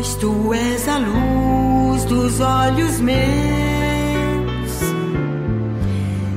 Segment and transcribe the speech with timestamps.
[0.00, 3.20] Jesus, tu és a luz dos olhos meus.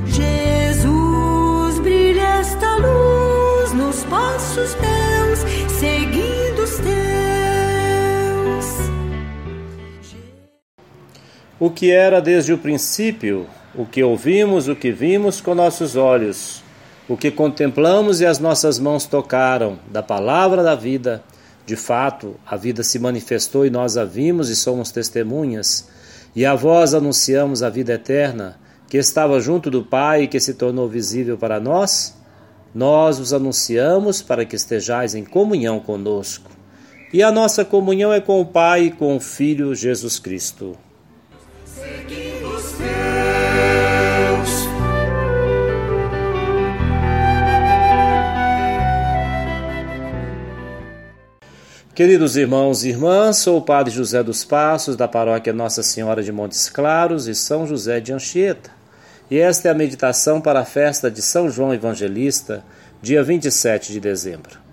[0.06, 5.38] Jesus, brilha esta luz nos passos meus,
[5.78, 6.86] seguindo os teus.
[11.58, 16.62] O que era desde o princípio, o que ouvimos, o que vimos com nossos olhos,
[17.08, 21.22] o que contemplamos e as nossas mãos tocaram da palavra da vida
[21.66, 25.88] de fato, a vida se manifestou e nós a vimos e somos testemunhas,
[26.36, 30.54] e a vós anunciamos a vida eterna, que estava junto do Pai e que se
[30.54, 32.16] tornou visível para nós.
[32.74, 36.50] Nós os anunciamos para que estejais em comunhão conosco.
[37.12, 40.76] E a nossa comunhão é com o Pai e com o Filho Jesus Cristo.
[51.94, 56.32] Queridos irmãos e irmãs, sou o Padre José dos Passos, da paróquia Nossa Senhora de
[56.32, 58.68] Montes Claros e São José de Anchieta.
[59.30, 62.64] E esta é a meditação para a festa de São João Evangelista,
[63.00, 64.64] dia 27 de dezembro.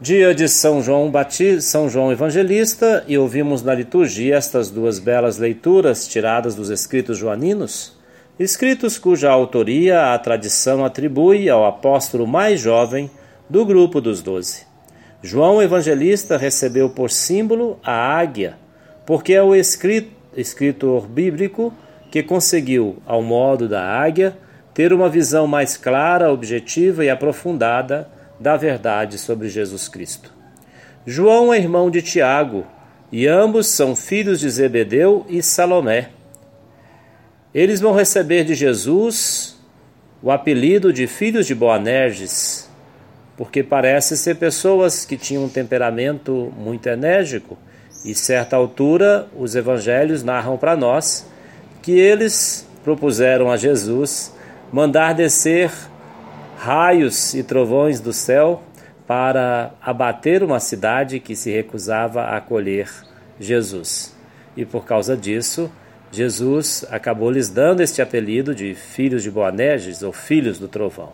[0.00, 5.38] Dia de São João Batista, São João Evangelista, e ouvimos na liturgia estas duas belas
[5.38, 7.96] leituras tiradas dos escritos joaninos,
[8.36, 13.08] escritos cuja autoria a tradição atribui ao apóstolo mais jovem
[13.48, 14.66] do grupo dos doze.
[15.22, 18.56] João Evangelista recebeu por símbolo a águia,
[19.06, 21.72] porque é o escritor bíblico
[22.10, 24.36] que conseguiu, ao modo da águia,
[24.74, 28.08] ter uma visão mais clara, objetiva e aprofundada
[28.44, 30.30] da verdade sobre Jesus Cristo.
[31.06, 32.66] João é irmão de Tiago,
[33.10, 36.10] e ambos são filhos de Zebedeu e Salomé.
[37.54, 39.58] Eles vão receber de Jesus
[40.22, 42.68] o apelido de filhos de Boanerges,
[43.34, 47.56] porque parece ser pessoas que tinham um temperamento muito enérgico,
[48.04, 51.26] e certa altura os evangelhos narram para nós
[51.80, 54.34] que eles propuseram a Jesus
[54.70, 55.70] mandar descer
[56.56, 58.62] raios e trovões do céu
[59.06, 62.88] para abater uma cidade que se recusava a acolher
[63.38, 64.14] Jesus.
[64.56, 65.70] E por causa disso,
[66.10, 71.12] Jesus acabou lhes dando este apelido de filhos de Boanerges ou filhos do trovão.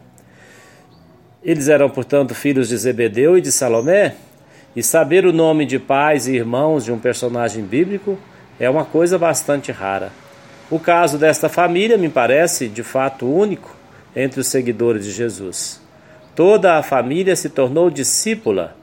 [1.43, 4.15] Eles eram, portanto, filhos de Zebedeu e de Salomé,
[4.77, 8.17] e saber o nome de pais e irmãos de um personagem bíblico
[8.59, 10.13] é uma coisa bastante rara.
[10.71, 13.75] O caso desta família me parece de fato único,
[14.15, 15.81] entre os seguidores de Jesus.
[16.35, 18.77] Toda a família se tornou discípula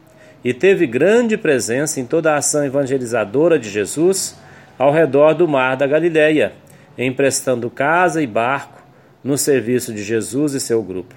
[0.43, 4.37] e teve grande presença em toda a ação evangelizadora de Jesus
[4.77, 6.53] ao redor do mar da Galileia,
[6.97, 8.81] emprestando casa e barco
[9.23, 11.15] no serviço de Jesus e seu grupo.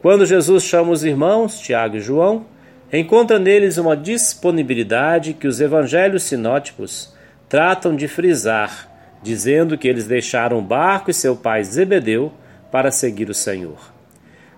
[0.00, 2.46] Quando Jesus chama os irmãos, Tiago e João,
[2.92, 7.14] encontra neles uma disponibilidade que os evangelhos sinóticos
[7.48, 8.90] tratam de frisar,
[9.22, 12.32] dizendo que eles deixaram o barco e seu pai Zebedeu
[12.74, 13.78] para seguir o Senhor.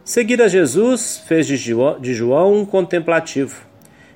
[0.03, 3.61] Seguir a Jesus fez de João um contemplativo,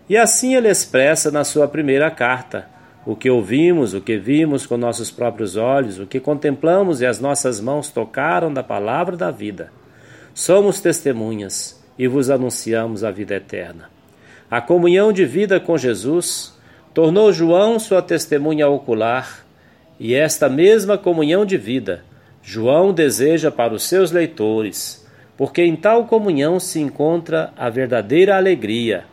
[0.08, 2.66] e assim ele expressa na sua primeira carta
[3.04, 7.20] o que ouvimos, o que vimos com nossos próprios olhos, o que contemplamos e as
[7.20, 9.70] nossas mãos tocaram da palavra da vida.
[10.32, 13.90] Somos testemunhas e vos anunciamos a vida eterna.
[14.50, 16.58] A comunhão de vida com Jesus
[16.94, 19.44] tornou João sua testemunha ocular,
[19.98, 22.02] e esta mesma comunhão de vida
[22.42, 25.06] João deseja para os seus leitores,
[25.36, 29.04] porque em tal comunhão se encontra a verdadeira alegria,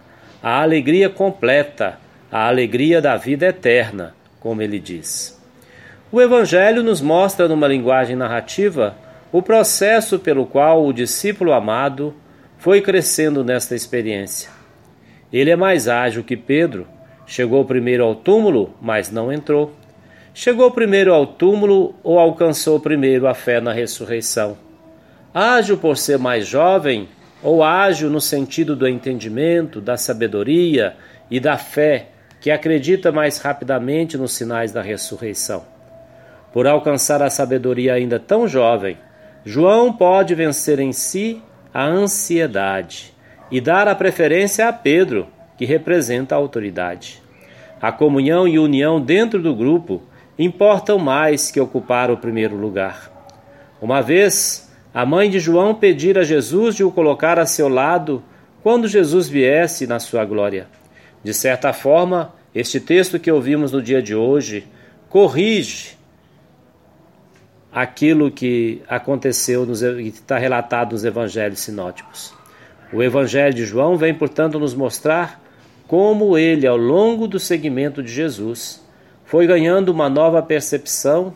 [0.41, 1.99] a alegria completa,
[2.31, 5.37] a alegria da vida eterna, como ele diz.
[6.11, 8.95] O Evangelho nos mostra, numa linguagem narrativa,
[9.31, 12.15] o processo pelo qual o discípulo amado
[12.57, 14.49] foi crescendo nesta experiência.
[15.31, 16.87] Ele é mais ágil que Pedro,
[17.25, 19.73] chegou primeiro ao túmulo, mas não entrou.
[20.39, 24.55] Chegou primeiro ao túmulo ou alcançou primeiro a fé na ressurreição?
[25.33, 27.09] Ágil por ser mais jovem
[27.41, 30.95] ou ágil no sentido do entendimento, da sabedoria
[31.31, 35.65] e da fé, que acredita mais rapidamente nos sinais da ressurreição?
[36.53, 38.95] Por alcançar a sabedoria ainda tão jovem,
[39.43, 41.41] João pode vencer em si
[41.73, 43.11] a ansiedade
[43.49, 45.25] e dar a preferência a Pedro,
[45.57, 47.23] que representa a autoridade.
[47.81, 50.03] A comunhão e união dentro do grupo
[50.37, 53.11] importam mais que ocupar o primeiro lugar.
[53.81, 58.23] Uma vez, a mãe de João pedira a Jesus de o colocar a seu lado
[58.63, 60.67] quando Jesus viesse na sua glória.
[61.23, 64.67] De certa forma, este texto que ouvimos no dia de hoje
[65.09, 65.97] corrige
[67.71, 72.33] aquilo que aconteceu, nos, que está relatado nos evangelhos sinóticos.
[72.91, 75.41] O evangelho de João vem, portanto, nos mostrar
[75.87, 78.81] como ele, ao longo do seguimento de Jesus,
[79.27, 81.33] foi ganhando uma nova percepção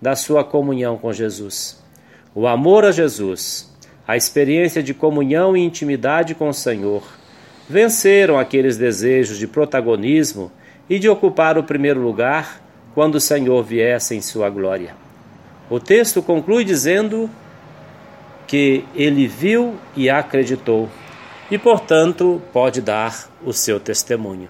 [0.00, 1.78] da sua comunhão com Jesus.
[2.34, 3.70] O amor a Jesus,
[4.08, 7.02] a experiência de comunhão e intimidade com o Senhor,
[7.68, 10.50] venceram aqueles desejos de protagonismo
[10.88, 12.62] e de ocupar o primeiro lugar
[12.94, 14.96] quando o Senhor viesse em sua glória.
[15.68, 17.28] O texto conclui dizendo
[18.46, 20.88] que ele viu e acreditou
[21.50, 24.48] e, portanto, pode dar o seu testemunho.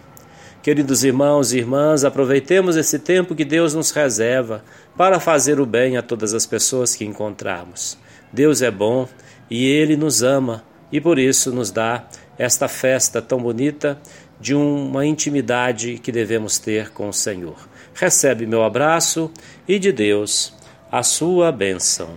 [0.65, 4.65] Queridos irmãos e irmãs, aproveitemos esse tempo que Deus nos reserva
[4.97, 7.99] para fazer o bem a todas as pessoas que encontrarmos.
[8.33, 9.07] Deus é bom
[9.51, 12.07] e Ele nos ama e por isso nos dá
[12.39, 14.01] esta festa tão bonita
[14.41, 17.69] de uma intimidade que devemos ter com o Senhor.
[17.93, 19.31] Recebe meu abraço
[19.69, 20.55] e de Deus
[20.91, 22.17] a sua bênção.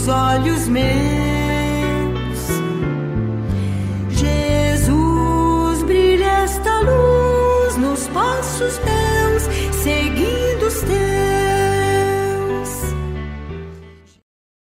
[0.00, 1.29] Dos olhos meus.